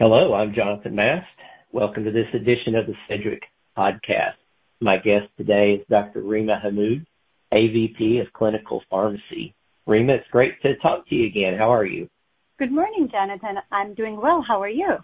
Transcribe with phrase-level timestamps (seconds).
[0.00, 1.26] Hello, I'm Jonathan Mast.
[1.72, 3.42] Welcome to this edition of the Sedgwick
[3.76, 4.36] Podcast.
[4.80, 6.22] My guest today is Dr.
[6.22, 7.04] Rima Hammoud,
[7.52, 9.56] AVP of Clinical Pharmacy.
[9.88, 11.58] Rima, it's great to talk to you again.
[11.58, 12.08] How are you?
[12.60, 13.56] Good morning, Jonathan.
[13.72, 14.40] I'm doing well.
[14.40, 14.98] How are you?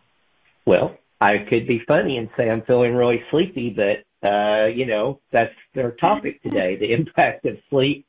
[0.64, 5.18] Well, I could be funny and say I'm feeling really sleepy, but uh, you know,
[5.32, 8.06] that's their topic today, the impact of sleep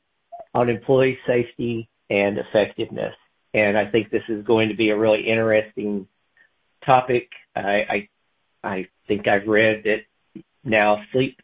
[0.54, 3.16] on employee safety and effectiveness.
[3.54, 6.06] And I think this is going to be a really interesting
[6.86, 7.28] topic.
[7.54, 8.08] I,
[9.06, 10.00] think I've read that
[10.64, 11.38] now sleep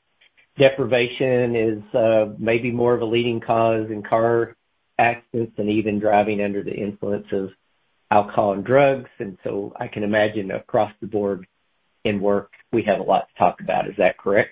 [0.58, 4.56] deprivation is uh, maybe more of a leading cause in car
[4.98, 7.50] accidents and even driving under the influence of
[8.10, 9.08] alcohol and drugs.
[9.18, 11.46] And so I can imagine across the board
[12.04, 13.88] in work, we have a lot to talk about.
[13.88, 14.50] Is that correct?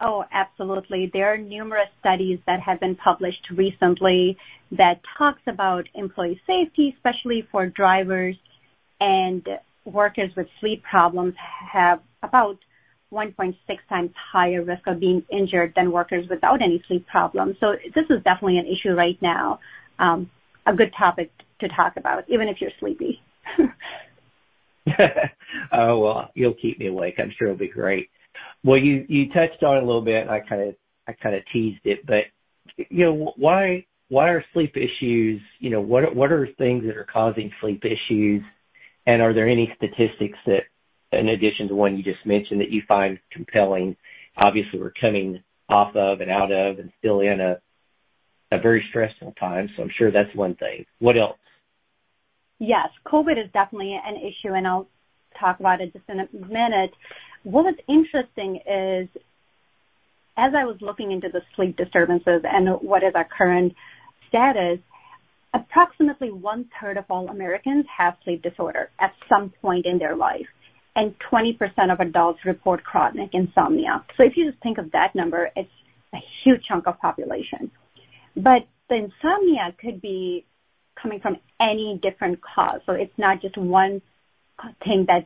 [0.00, 1.10] Oh, absolutely.
[1.12, 4.36] There are numerous studies that have been published recently
[4.70, 8.36] that talks about employee safety, especially for drivers
[9.00, 9.46] and
[9.84, 11.34] workers with sleep problems
[11.72, 12.58] have about
[13.12, 13.54] 1.6
[13.88, 17.56] times higher risk of being injured than workers without any sleep problems.
[17.60, 19.60] So this is definitely an issue right now.
[19.98, 20.30] Um,
[20.66, 23.22] a good topic to talk about, even if you're sleepy.
[25.72, 27.14] oh well, you'll keep me awake.
[27.18, 28.10] I'm sure it'll be great.
[28.64, 30.74] Well, you you touched on it a little bit, I kind of
[31.06, 32.24] I kind of teased it, but
[32.76, 35.40] you know why why are sleep issues?
[35.58, 38.42] You know what what are things that are causing sleep issues?
[39.08, 40.64] And are there any statistics that,
[41.12, 43.96] in addition to one you just mentioned, that you find compelling?
[44.36, 47.58] Obviously, we're coming off of and out of and still in a
[48.50, 50.86] a very stressful time, so I'm sure that's one thing.
[51.00, 51.38] What else?
[52.58, 54.88] Yes, COVID is definitely an issue, and I'll
[55.38, 56.92] talk about it just in a minute.
[57.44, 59.08] What was interesting is
[60.38, 63.74] as I was looking into the sleep disturbances and what is our current
[64.28, 64.78] status,
[65.54, 70.46] approximately one-third of all Americans have sleep disorder at some point in their life,
[70.96, 71.58] and 20%
[71.92, 74.04] of adults report chronic insomnia.
[74.16, 75.70] So if you just think of that number, it's
[76.12, 77.70] a huge chunk of population.
[78.36, 80.44] But the insomnia could be
[81.00, 82.80] coming from any different cause.
[82.86, 84.02] So it's not just one
[84.84, 85.24] thing that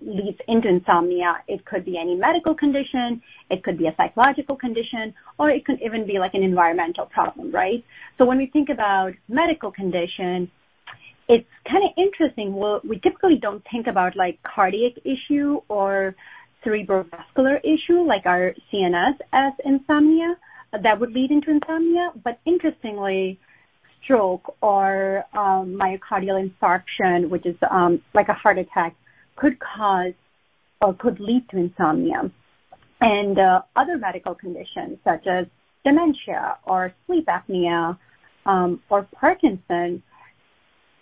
[0.00, 1.42] leads into insomnia.
[1.48, 5.80] It could be any medical condition, it could be a psychological condition, or it could
[5.82, 7.84] even be like an environmental problem, right?
[8.18, 10.50] So when we think about medical condition,
[11.28, 12.54] it's kind of interesting.
[12.54, 16.14] Well, we typically don't think about like cardiac issue or
[16.64, 20.36] cerebrovascular issue like our CNS as insomnia
[20.82, 22.10] that would lead into insomnia.
[22.24, 23.38] But interestingly,
[24.02, 28.94] stroke or um, myocardial infarction, which is um, like a heart attack,
[29.40, 30.12] could cause
[30.80, 32.30] or could lead to insomnia.
[33.00, 35.46] And uh, other medical conditions such as
[35.84, 37.98] dementia or sleep apnea
[38.44, 40.02] um, or Parkinson,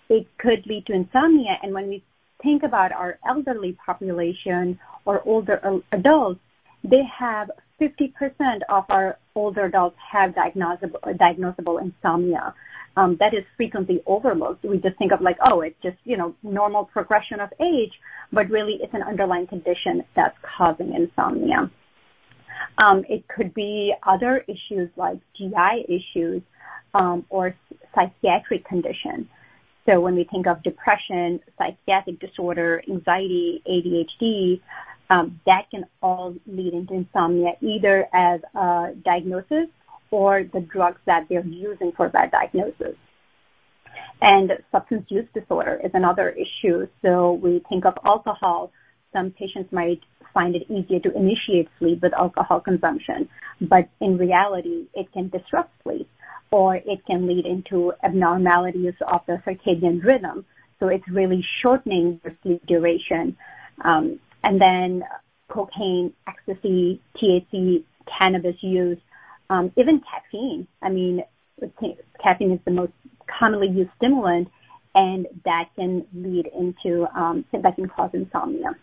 [0.09, 1.59] it could lead to insomnia.
[1.62, 2.04] And when we
[2.43, 6.41] think about our elderly population or older adults,
[6.84, 7.50] they have
[7.81, 12.55] 50% of our older adults have diagnosable, diagnosable insomnia
[13.20, 14.64] that is frequently overlooked.
[14.64, 17.92] We just think of like, oh, it's just, you know, normal progression of age,
[18.32, 21.70] but really it's an underlying condition that's causing insomnia.
[22.78, 26.42] Um, it could be other issues like GI issues
[26.94, 27.54] um, or
[27.94, 29.28] psychiatric condition.
[29.87, 34.60] So when we think of depression, psychiatric disorder, anxiety, ADHD,
[35.10, 39.69] um, that can all lead into insomnia either as a diagnosis
[40.10, 42.96] or the drugs that they're using for that diagnosis.
[44.20, 46.88] And substance use disorder is another issue.
[47.02, 48.72] So we think of alcohol.
[49.12, 50.00] Some patients might
[50.34, 53.28] find it easier to initiate sleep with alcohol consumption,
[53.60, 56.08] but in reality, it can disrupt sleep
[56.50, 60.44] or it can lead into abnormalities of the circadian rhythm.
[60.80, 63.36] So it's really shortening the sleep duration.
[63.84, 65.02] Um, and then
[65.48, 67.84] cocaine, ecstasy, THC,
[68.19, 68.98] cannabis use
[69.50, 70.66] um, even caffeine.
[70.82, 71.22] I mean,
[72.22, 72.92] caffeine is the most
[73.38, 74.48] commonly used stimulant,
[74.94, 78.76] and that can lead into um, that can cause insomnia.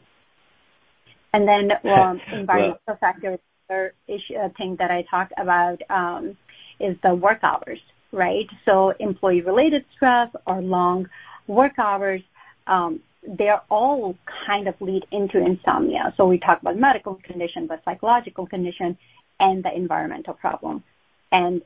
[1.34, 3.40] And then um, environmental well, factors.
[3.68, 6.38] Other issue uh, thing that I talked about um,
[6.80, 7.80] is the work hours,
[8.12, 8.45] right?
[8.63, 11.10] So employee-related stress or long
[11.48, 12.22] work hours.
[12.68, 16.13] Um, they're all kind of lead into insomnia.
[16.16, 18.95] So we talk about medical condition, but psychological condition,
[19.40, 20.84] and the environmental problem.
[21.32, 21.62] And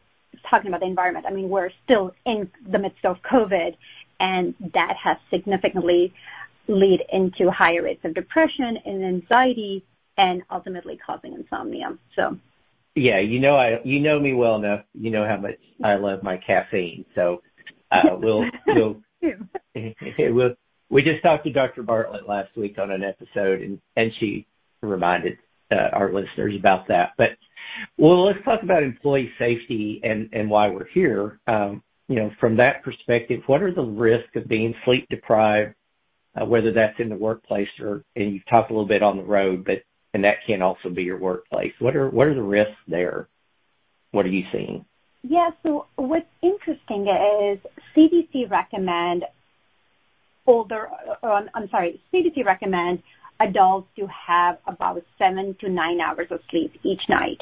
[0.49, 3.75] talking about the environment, I mean, we're still in the midst of COVID,
[4.19, 6.13] and that has significantly
[6.67, 9.83] lead into higher rates of depression and anxiety
[10.17, 11.97] and ultimately causing insomnia.
[12.15, 12.37] So
[12.95, 14.83] yeah, you know I you know me well enough.
[14.93, 17.05] You know how much I love my caffeine.
[17.15, 17.41] So
[17.91, 19.01] uh, we'll we'll
[20.19, 20.55] we'll
[20.89, 21.83] we just talked to Dr.
[21.83, 24.47] Bartlett last week on an episode, and, and she
[24.81, 25.37] reminded
[25.71, 27.13] uh, our listeners about that.
[27.17, 27.37] But
[27.97, 31.39] well, let's talk about employee safety and and why we're here.
[31.47, 35.75] Um, you know, from that perspective, what are the risks of being sleep deprived,
[36.39, 39.23] uh, whether that's in the workplace or and you've talked a little bit on the
[39.23, 39.83] road, but
[40.13, 41.73] and that can also be your workplace.
[41.79, 43.27] What are what are the risks there?
[44.11, 44.85] What are you seeing?
[45.21, 47.59] Yeah, so what's interesting is
[47.95, 49.25] CDC recommend
[50.47, 50.89] older,
[51.21, 53.03] uh, I'm sorry, CDC recommend
[53.39, 57.41] adults to have about seven to nine hours of sleep each night,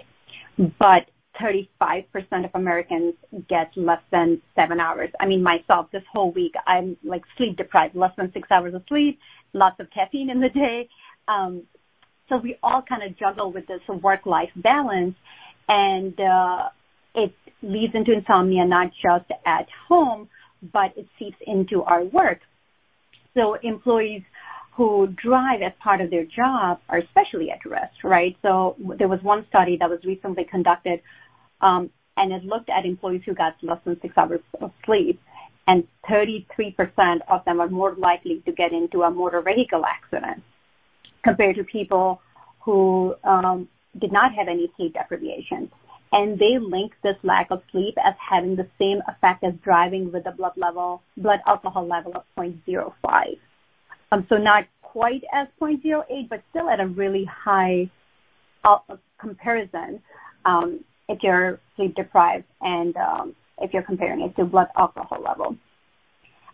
[0.58, 1.10] but
[1.40, 2.08] 35%
[2.46, 3.14] of Americans
[3.48, 5.10] get less than seven hours.
[5.20, 8.84] I mean, myself, this whole week, I'm like sleep deprived, less than six hours of
[8.88, 9.20] sleep,
[9.54, 10.90] lots of caffeine in the day.
[11.28, 11.64] Um,
[12.30, 15.16] so we all kind of juggle with this work-life balance,
[15.70, 16.70] and uh,
[17.16, 20.28] it leads into insomnia not just at home,
[20.74, 22.40] but it seeps into our work.
[23.36, 24.24] So employees
[24.78, 28.38] who drive as part of their job are especially at risk, right?
[28.44, 31.02] So there was one study that was recently conducted,
[31.62, 35.20] um, and it looked at employees who got less than six hours of sleep,
[35.66, 40.44] and 33% of them are more likely to get into a motor vehicle accident
[41.24, 42.22] compared to people
[42.60, 45.72] who um, did not have any sleep deprivation.
[46.12, 50.28] And they link this lack of sleep as having the same effect as driving with
[50.28, 53.40] a blood level, blood alcohol level of 0.05.
[54.12, 57.90] Um, so not quite as 0.08, but still at a really high
[58.64, 58.78] uh,
[59.20, 60.02] comparison
[60.46, 65.56] um, if you're sleep deprived and um, if you're comparing it to blood alcohol level.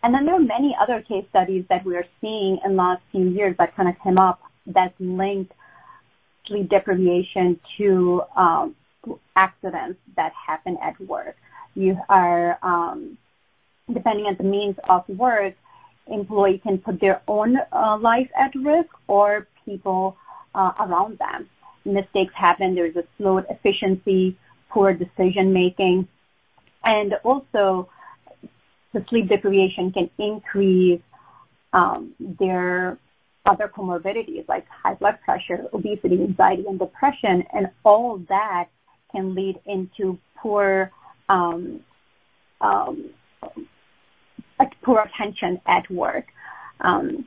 [0.04, 3.30] And then there are many other case studies that we are seeing in last few
[3.30, 5.54] years that kind of came up that linked
[6.48, 8.22] sleep deprivation to
[9.36, 11.36] accidents that happen at work.
[11.76, 12.60] You are,
[13.92, 15.54] depending on the means of work,
[16.08, 20.18] employee can put their own uh, life at risk or people
[20.56, 21.50] uh, around them.
[21.86, 22.76] Mistakes happen.
[22.76, 24.38] There's a slowed efficiency,
[24.70, 26.08] poor decision making,
[26.84, 27.90] and also
[28.94, 31.02] the sleep deprivation can increase
[31.74, 32.98] um, their
[33.46, 38.66] other comorbidities like high blood pressure, obesity, anxiety, and depression, and all that
[39.12, 40.92] can lead into poor
[41.30, 41.82] um,
[42.62, 43.10] um,
[44.83, 46.25] poor attention at work.
[46.81, 47.25] Um,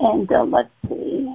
[0.00, 1.34] and uh, let's see,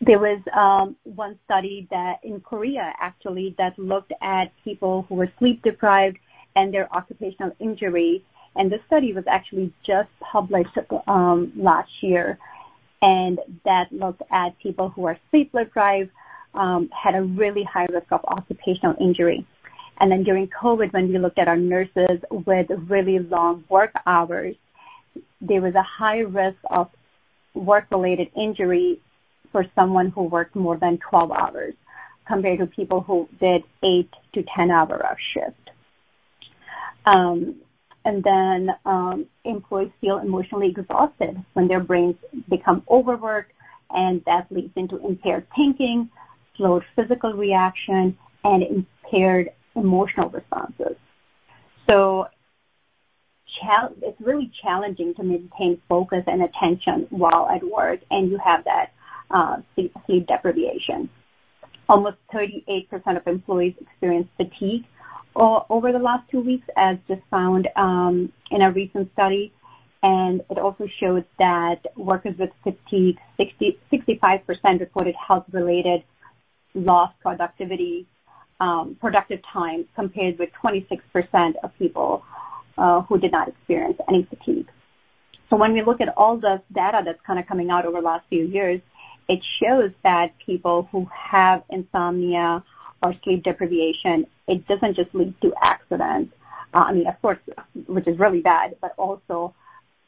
[0.00, 5.30] there was um, one study that in Korea actually that looked at people who were
[5.38, 6.18] sleep deprived
[6.54, 8.24] and their occupational injury.
[8.56, 12.38] And this study was actually just published um, last year,
[13.02, 16.10] and that looked at people who are sleep deprived
[16.54, 19.46] um, had a really high risk of occupational injury.
[19.98, 24.54] And then during COVID, when we looked at our nurses with really long work hours,
[25.40, 26.90] there was a high risk of
[27.54, 29.00] work-related injury
[29.52, 31.74] for someone who worked more than 12 hours
[32.26, 35.70] compared to people who did 8 to 10 hour shift.
[37.06, 37.56] Um,
[38.04, 42.16] and then um, employees feel emotionally exhausted when their brains
[42.48, 43.52] become overworked,
[43.90, 46.10] and that leads into impaired thinking,
[46.56, 50.96] slowed physical reaction, and impaired emotional responses.
[51.88, 52.28] So
[54.02, 58.92] it's really challenging to maintain focus and attention while at work, and you have that
[59.30, 61.08] uh, sleep, deprivation.
[61.88, 64.84] Almost 38% of employees experience fatigue
[65.34, 69.52] over the last two weeks, as just found um, in a recent study.
[70.02, 76.04] And it also shows that workers with fatigue, 60, 65% reported health-related
[76.74, 78.06] lost productivity
[79.00, 82.24] productive time compared with 26% of people
[82.78, 84.68] uh, who did not experience any fatigue.
[85.50, 88.06] So when we look at all the data that's kind of coming out over the
[88.06, 88.80] last few years,
[89.28, 92.62] it shows that people who have insomnia
[93.02, 96.32] or sleep deprivation, it doesn't just lead to accidents.
[96.74, 97.38] Uh, I mean, of course,
[97.86, 99.54] which is really bad, but also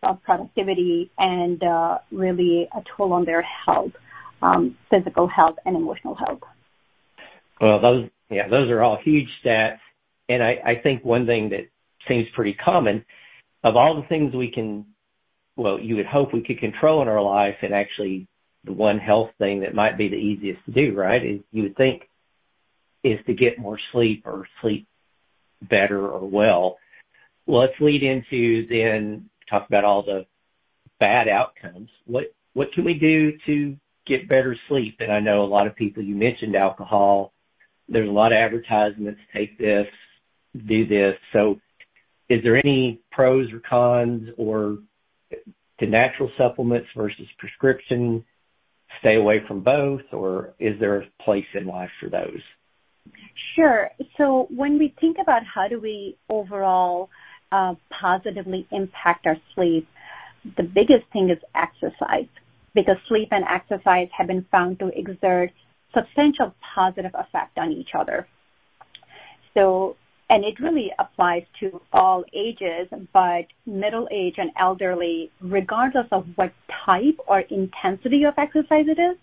[0.03, 1.63] uh, productivity and
[2.11, 3.93] really a toll on their health,
[4.43, 6.41] um, physical health and emotional health.
[7.61, 7.81] Well,
[8.31, 9.79] yeah, those are all huge stats.
[10.29, 11.69] And I, think one thing that
[12.07, 13.05] seems pretty common,
[13.65, 14.85] of all the things we can,
[15.57, 18.27] well, you would hope we could control in our life, and actually
[18.65, 21.77] the one health thing that might be the easiest to do, right, is you would
[21.77, 22.09] think
[23.03, 24.87] is to get more sleep or sleep
[25.63, 26.29] better or.
[26.29, 26.79] Well,
[27.47, 30.27] let's lead into then talk about all the
[31.01, 31.91] bad outcomes.
[32.07, 34.97] What what can we do to get better sleep?
[35.01, 37.33] And I know a lot of people you mentioned alcohol
[37.89, 39.87] there's a lot of advertisements, take this,
[40.67, 41.17] do this.
[41.33, 41.61] So
[42.29, 44.79] is there any pros or cons or
[45.81, 48.25] to natural supplements versus prescription,
[49.01, 52.41] stay away from both, or is there a place in life for those?
[53.55, 53.91] Sure.
[54.17, 57.11] So when we think about how do we overall
[57.53, 59.89] uh, positively impact our sleep,
[60.57, 62.29] the biggest thing is exercise,
[62.75, 65.53] because sleep and exercise have been found to exert
[65.95, 68.27] substantial positive effect on each other.
[69.55, 69.97] So,
[70.31, 76.53] and it really applies to all ages, but middle age and elderly, regardless of what
[76.85, 79.17] type or intensity of exercise it is,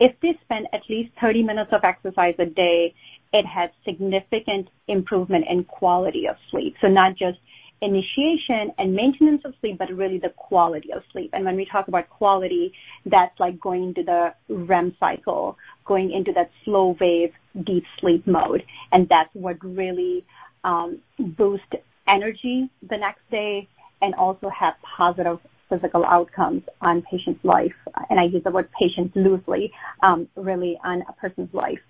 [0.00, 2.94] if they spend at least 30 minutes of exercise a day,
[3.32, 6.76] it has significant improvement in quality of sleep.
[6.80, 7.38] So not just
[7.84, 11.30] initiation and maintenance of sleep, but really the quality of sleep.
[11.32, 12.72] And when we talk about quality,
[13.06, 18.64] that's like going into the REM cycle, going into that slow wave deep sleep mode.
[18.92, 20.24] And that's what really
[20.64, 21.74] um, boosts
[22.08, 23.68] energy the next day
[24.02, 25.38] and also have positive
[25.68, 27.74] physical outcomes on patient's life.
[28.10, 29.72] And I use the word patients loosely,
[30.02, 31.80] um, really on a person's life.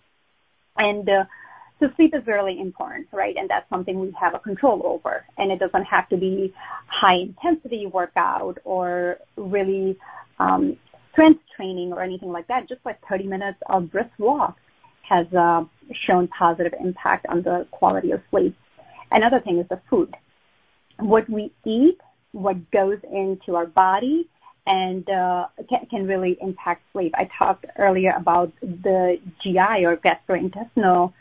[0.77, 1.25] Uh,
[1.97, 3.37] Sleep is really important, right?
[3.37, 5.25] And that's something we have a control over.
[5.39, 6.55] And it doesn't have to be
[6.87, 9.99] high intensity workout or really
[10.39, 10.77] um,
[11.13, 12.69] strength training or anything like that.
[12.69, 14.57] Just like 30 minutes of brisk walk
[15.09, 15.65] has uh,
[16.07, 18.57] shown positive impact on the quality of sleep.
[19.11, 20.15] Another thing is the food.
[20.99, 21.99] What we eat,
[22.33, 24.29] what goes into our body,
[24.67, 25.47] and uh,
[25.91, 27.13] can really impact sleep.
[27.17, 31.13] I talked earlier about the GI or gastrointestinal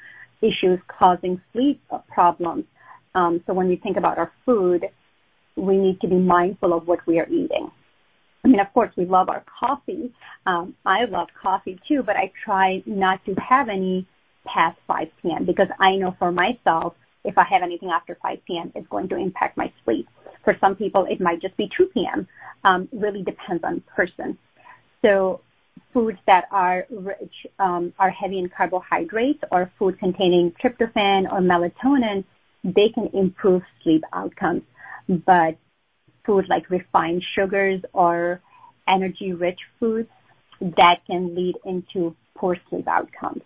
[0.49, 2.65] issues causing sleep problems.
[3.15, 4.81] Um, so when we think about our food,
[5.55, 7.71] we need to be mindful of what we are eating.
[8.43, 10.11] I mean, of course, we love our coffee.
[10.45, 14.05] I love coffee too, but I try not to have any
[14.45, 15.45] past 5:00 P.M.
[15.45, 19.15] because I know for myself, if I have anything after 5:00 P.M., it's going to
[19.15, 20.05] impact my sleep.
[20.43, 22.27] For some people, it might just be 2:00 P.M.
[22.91, 24.37] Really depends on person.
[25.93, 32.23] Foods that are rich, um, are heavy in carbohydrates or food containing tryptophan or melatonin,
[32.63, 34.63] they can improve sleep outcomes.
[35.07, 35.57] But
[36.25, 38.41] food like refined sugars or
[38.87, 40.09] energy-rich foods,
[40.77, 43.41] that can lead into poor sleep outcomes.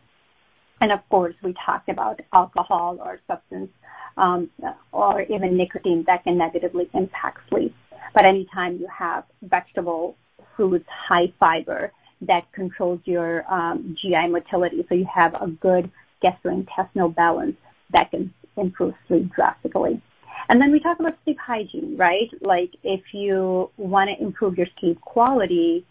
[0.79, 3.71] And of course, we talked about alcohol or substance,
[4.17, 4.49] um,
[4.91, 7.75] or even nicotine that can negatively impact sleep.
[8.13, 10.15] But anytime you have vegetable
[10.55, 15.91] foods, high fiber, that controls your um, GI motility, so you have a good
[16.23, 17.55] gastrointestinal balance,
[17.91, 20.01] that can improve sleep drastically.
[20.49, 22.29] And then we talk about sleep hygiene, right?
[22.41, 25.85] Like, if you want to improve your sleep quality,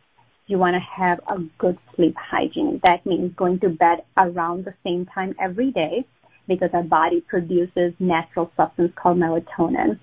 [0.47, 2.81] you want to have a good sleep hygiene.
[2.83, 6.05] That means going to bed around the same time every day
[6.49, 9.99] because our body produces natural substance called melatonin.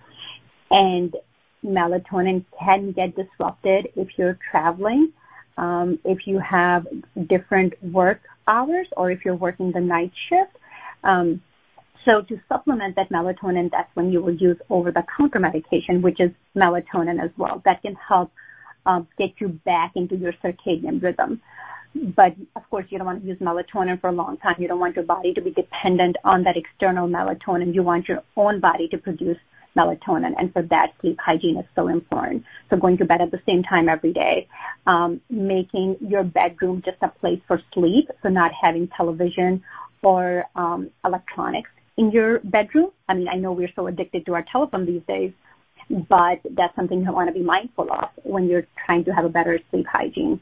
[0.69, 1.15] And
[1.63, 5.13] melatonin can get disrupted if you're traveling,
[5.57, 6.87] if you have
[7.27, 10.51] different work hours, or if you're working the night shift.
[11.03, 11.41] Um,
[12.05, 17.23] so to supplement that melatonin, that's when you will use over-the-counter medication, which is melatonin
[17.23, 17.61] as well.
[17.63, 18.31] That can help
[19.17, 21.41] get you back into your circadian rhythm.
[22.15, 24.55] But of course, you don't want to use melatonin for a long time.
[24.57, 27.73] You don't want your body to be dependent on that external melatonin.
[27.73, 29.37] You want your own body to produce
[29.75, 32.43] melatonin, and for that, sleep hygiene is so important.
[32.69, 34.47] So going to bed at the same time every day.
[34.85, 39.63] Um, making your bedroom just a place for sleep, so not having television
[40.01, 42.91] or um, electronics in your bedroom.
[43.07, 45.31] I mean, I know we're so addicted to our telephone these days,
[45.89, 49.29] but that's something you want to be mindful of when you're trying to have a
[49.29, 50.39] better sleep hygiene.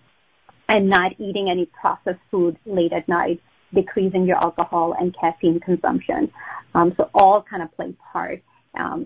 [0.69, 3.41] And not eating any processed food late at night,
[3.73, 6.31] decreasing your alcohol and caffeine consumption.
[6.73, 8.41] Um, so all kind of play part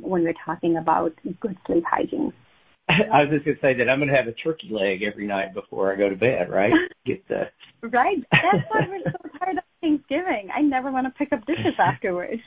[0.02, 2.34] when we're talking about good sleep hygiene.
[2.90, 5.26] I was just going to say that I'm going to have a turkey leg every
[5.26, 6.72] night before I go to bed, right?
[7.06, 7.50] Get the...
[7.82, 8.18] Right.
[8.32, 10.50] That's why we're so tired of Thanksgiving.
[10.56, 12.42] I never want to pick up dishes afterwards.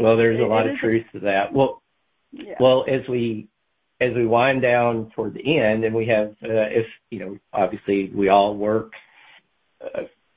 [0.00, 1.52] Well, there's a lot of truth to that.
[2.32, 2.54] Yeah.
[2.58, 3.48] Well, as we
[4.00, 8.10] as we wind down toward the end, and we have, uh, if you know, obviously
[8.14, 8.92] we all work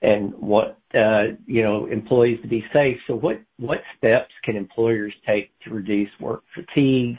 [0.04, 2.98] and want uh, you know, employees to be safe.
[3.08, 7.18] So what what steps can employers take to reduce work fatigue,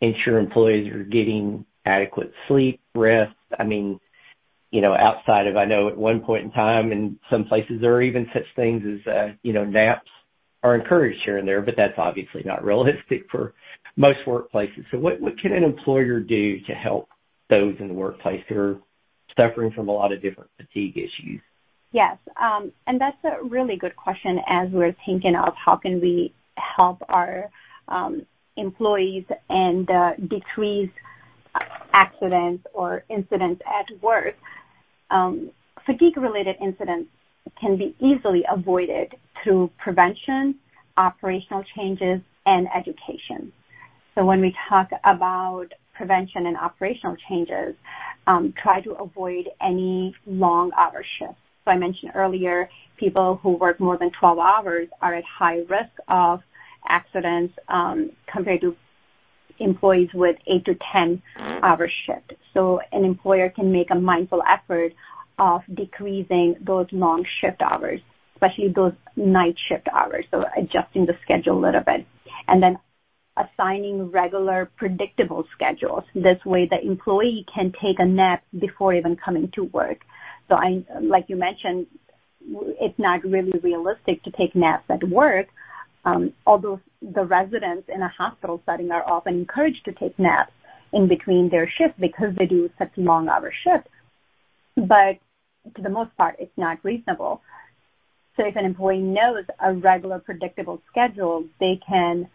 [0.00, 3.34] ensure employees are getting adequate sleep, rest?
[3.58, 4.00] I mean,
[4.70, 7.92] you know, outside of, I know at one point in time, in some places, there
[7.94, 10.08] are even such things as uh, you know, naps
[10.62, 13.52] are encouraged here and there, but that's obviously not realistic for
[13.96, 14.86] most workplaces.
[14.90, 17.08] So what can an employer do to help
[17.50, 18.80] those in the workplace who are
[19.36, 21.42] suffering from a lot of different fatigue issues?
[21.92, 22.16] Yes.
[22.40, 27.02] Um, and that's a really good question as we're thinking of how can we help
[27.08, 27.50] our
[28.56, 30.90] employees and uh, decrease
[31.92, 34.36] accidents or incidents at work,
[35.10, 35.50] um,
[35.84, 37.10] fatigue-related incidents
[37.60, 40.54] can be easily avoided through prevention,
[40.96, 43.52] operational changes, and education.
[44.14, 47.74] So when we talk about prevention and operational changes,
[48.26, 51.41] um, try to avoid any long hour shifts.
[51.64, 55.92] So I mentioned earlier, people who work more than 12 hours are at high risk
[56.08, 56.40] of
[56.88, 58.76] accidents um, compared to
[59.58, 61.22] employees with 8 to 10
[61.62, 62.34] hour shift.
[62.52, 64.92] So an employer can make a mindful effort
[65.38, 68.00] of decreasing those long shift hours,
[68.34, 72.06] especially those night shift hours, so adjusting the schedule a little bit.
[72.48, 72.78] And then
[73.36, 76.04] assigning regular predictable schedules.
[76.14, 80.00] This way the employee can take a nap before even coming to work.
[80.52, 80.58] So
[81.00, 81.86] like you mentioned,
[82.80, 85.46] it's not really realistic to take naps at work,
[86.04, 90.52] um, although the residents in a hospital setting are often encouraged to take naps
[90.92, 93.88] in between their shifts because they do such long hour shifts.
[94.76, 95.18] But
[95.74, 97.40] to the most part, it's not reasonable.
[98.36, 102.28] So if an employee knows a regular predictable schedule, they can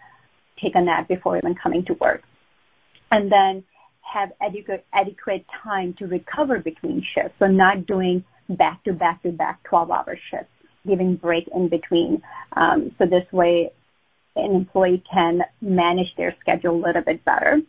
[0.62, 2.24] take a nap before even coming to work.
[4.13, 7.33] Have adequate, adequate time to recover between shifts.
[7.39, 10.51] So not doing back to back to back 12 hour shifts,
[10.85, 12.21] giving break in between.
[12.53, 13.71] Um, so this way
[14.35, 17.59] an employee can manage their schedule a little bit better.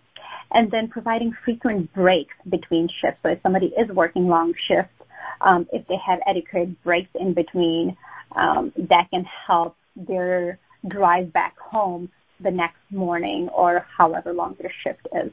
[0.50, 3.20] And then providing frequent breaks between shifts.
[3.22, 4.92] So if somebody is working long shifts,
[5.40, 7.96] um, if they have adequate breaks in between,
[8.32, 12.08] um, that can help their drive back home
[12.40, 15.30] the next morning or however long their shift is.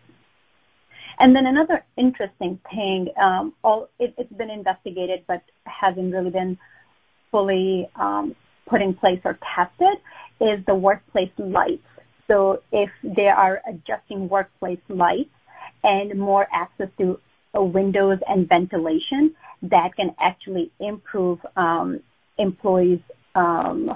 [1.19, 6.57] And then another interesting thing, um, all, it, has been investigated but hasn't really been
[7.31, 8.35] fully um,
[8.67, 9.97] put in place or tested,
[10.41, 11.87] is the workplace lights.
[12.27, 15.29] So if they are adjusting workplace lights
[15.83, 17.19] and more access to
[17.53, 22.01] windows and ventilation, that can actually improve um,
[22.37, 22.99] employees'
[23.35, 23.95] uh,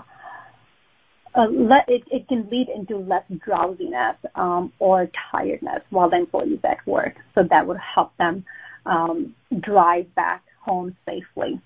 [1.35, 6.85] it, it can lead into less drowsiness um, or tiredness while the employee is at
[6.85, 7.15] work.
[7.35, 8.45] So that would help them
[8.85, 11.61] um, drive back home safely.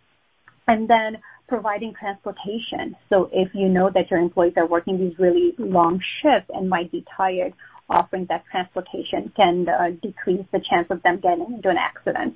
[0.67, 2.95] And then providing transportation.
[3.09, 6.91] So if you know that your employees are working these really long shifts and might
[6.91, 7.53] be tired,
[7.89, 12.35] offering that transportation can uh, decrease the chance of them getting into an accident.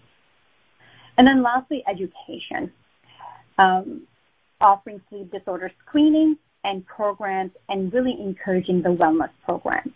[1.17, 2.71] And then lastly, education.
[3.57, 4.03] Um,
[4.61, 6.37] offering sleep disorder screening
[6.67, 9.93] and programs and really encouraging the wellness programs.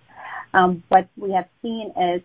[0.53, 2.21] Um, what we have seen is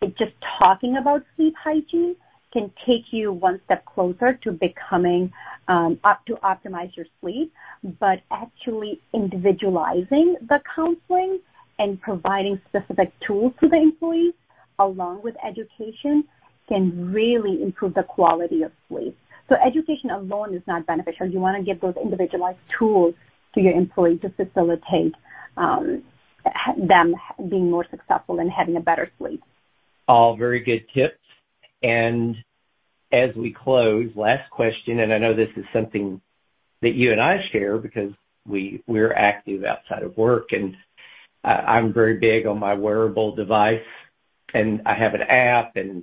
[0.00, 2.16] it just talking about sleep hygiene
[2.52, 5.30] can take you one step closer to becoming
[5.68, 7.52] um, up to optimize your sleep,
[8.00, 11.40] but actually individualizing the counseling
[11.78, 14.34] and providing specific tools to the employees
[14.78, 16.24] along with education
[16.68, 19.16] can really improve the quality of sleep.
[19.48, 21.26] So education alone is not beneficial.
[21.26, 23.14] You want to give those individualized tools
[23.54, 25.14] to your employee to facilitate
[25.56, 26.02] um,
[26.76, 27.14] them
[27.48, 29.42] being more successful and having a better sleep.
[30.06, 31.18] All very good tips.
[31.82, 32.36] And
[33.12, 36.20] as we close, last question, and I know this is something
[36.82, 38.12] that you and I share because
[38.46, 40.76] we we're active outside of work, and
[41.44, 43.86] uh, I'm very big on my wearable device,
[44.52, 46.02] and I have an app and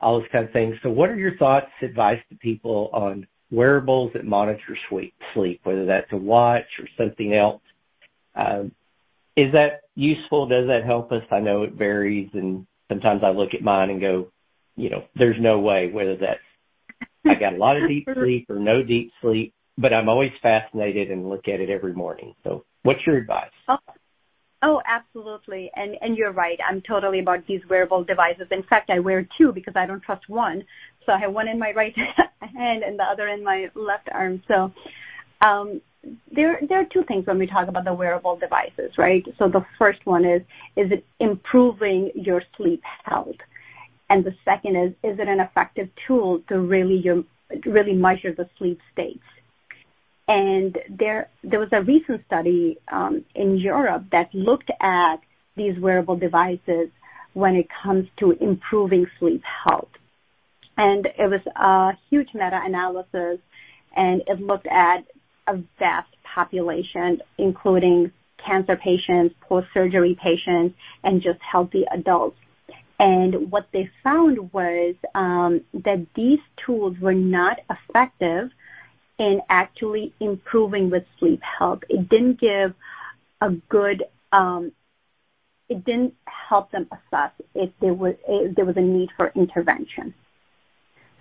[0.00, 0.76] all those kind of things.
[0.82, 6.10] So, what are your thoughts, advice to people on wearables that monitor sleep, whether that's
[6.12, 7.62] a watch or something else.
[8.34, 8.72] Um,
[9.36, 10.46] is that useful?
[10.48, 11.22] Does that help us?
[11.30, 14.28] I know it varies, and sometimes I look at mine and go,
[14.76, 16.40] you know, there's no way whether that's
[17.26, 21.10] I got a lot of deep sleep or no deep sleep, but I'm always fascinated
[21.10, 22.34] and look at it every morning.
[22.42, 23.50] So, what's your advice?
[23.68, 23.78] Oh,
[24.64, 25.72] Oh, absolutely.
[25.74, 26.58] And and you're right.
[26.68, 28.46] I'm totally about these wearable devices.
[28.52, 30.62] In fact, I wear two because I don't trust one.
[31.06, 31.94] So I have one in my right
[32.40, 34.42] hand and the other in my left arm.
[34.48, 34.72] So
[35.40, 35.80] um,
[36.34, 39.24] there there are two things when we talk about the wearable devices, right?
[39.38, 40.42] So the first one is
[40.76, 43.36] is it improving your sleep health?
[44.10, 47.24] And the second is is it an effective tool to really your
[47.66, 49.22] really measure the sleep states?
[50.28, 55.16] And there, there was a recent study um, in Europe that looked at
[55.56, 56.88] these wearable devices
[57.34, 59.90] when it comes to improving sleep health.
[60.76, 63.38] And it was a huge meta-analysis,
[63.94, 65.04] and it looked at
[65.46, 68.10] a vast population, including
[68.44, 72.36] cancer patients, post-surgery patients, and just healthy adults.
[72.98, 78.50] And what they found was um, that these tools were not effective
[79.18, 81.80] in actually improving with sleep health.
[81.88, 82.74] It didn't give
[83.40, 84.72] a good um,
[85.68, 90.14] it didn't help them assess if there was if there was a need for intervention.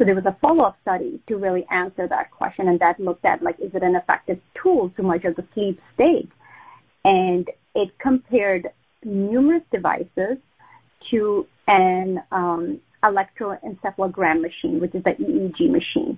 [0.02, 3.44] So there was a follow-up study to really answer that question, and that looked at
[3.44, 6.32] like, is it an effective tool to measure the sleep state?
[7.06, 8.72] And it compared
[9.04, 10.38] numerous devices
[11.12, 16.18] to an um, electroencephalogram machine, which is the EEG machine.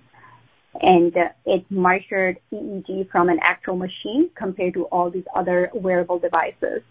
[0.82, 6.20] And uh, it measured EEG from an actual machine compared to all these other wearable
[6.20, 6.84] devices.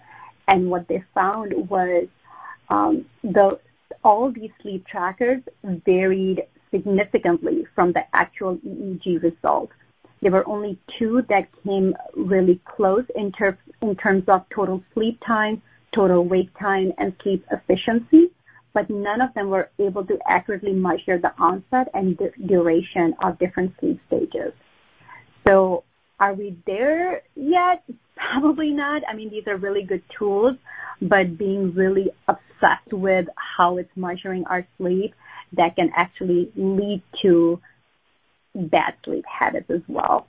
[0.46, 2.06] And what they found was
[2.68, 3.06] um,
[4.04, 5.40] all these sleep trackers
[5.86, 9.72] varied significantly from the actual EEG results.
[10.20, 16.24] There were only two that came really close in, terms of total sleep time, total
[16.24, 18.30] wake time, and sleep efficiency,
[18.72, 23.72] but none of them were able to accurately measure the onset and duration of different
[23.80, 24.52] sleep stages.
[25.46, 25.84] So
[26.20, 27.82] are we there yet?
[28.16, 29.02] Probably not.
[29.08, 30.56] I mean, these are really good tools,
[31.00, 35.14] but being really obsessed with how it's measuring our sleep,
[35.54, 37.60] that can actually lead to
[38.54, 40.26] bad sleep habits as well.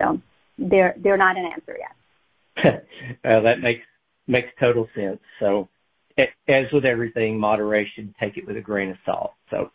[0.00, 0.20] So
[0.58, 2.84] they're they're not an answer yet.
[3.24, 3.84] well, that makes
[4.26, 5.20] makes total sense.
[5.40, 5.68] So
[6.48, 9.34] as with everything, moderation, take it with a grain of salt.
[9.50, 9.70] So,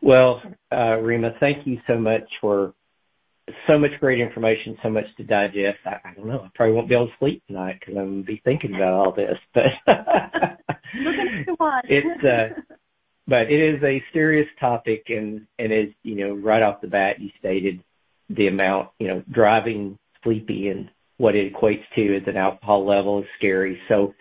[0.00, 2.72] well, uh, Rima, thank you so much for
[3.66, 5.78] so much great information, so much to digest.
[5.86, 6.42] I, I don't know.
[6.44, 9.12] I probably won't be able to sleep tonight because I'm gonna be thinking about all
[9.12, 9.38] this.
[9.54, 9.66] But
[11.84, 12.77] it's uh,
[13.28, 17.82] it is a serious topic, and as you know, right off the bat, you stated
[18.30, 23.20] the amount you know driving sleepy and what it equates to as an alcohol level
[23.20, 23.78] is scary.
[23.88, 24.14] So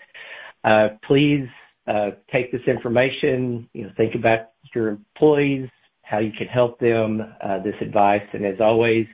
[0.63, 1.47] uh, please
[1.87, 5.69] uh, take this information, you know, think about your employees,
[6.01, 8.27] how you can help them, uh, this advice.
[8.33, 9.05] And as always,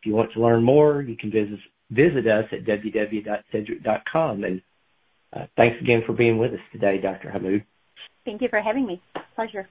[0.00, 4.44] if you want to learn more, you can visit, us at www.sedgwick.com.
[4.44, 4.62] And
[5.56, 7.30] thanks again for being with us today, Dr.
[7.30, 7.64] Hammoud.
[8.28, 9.00] Thank you for having me.
[9.34, 9.66] Pleasure.